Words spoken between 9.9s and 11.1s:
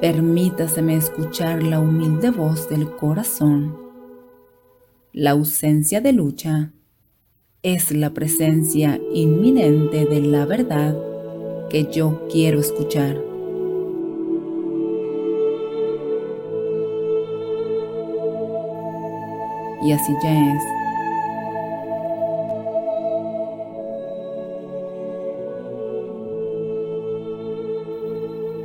de la verdad